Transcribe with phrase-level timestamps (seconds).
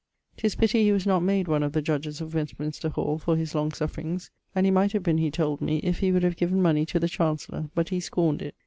[0.37, 3.53] 'Tis pitty he was not made one of the judges of Westminster hall for his
[3.53, 6.59] long sufferings; and he might have been, he told me, if he would have given
[6.59, 8.55] money to the Chancellor but he scornd it.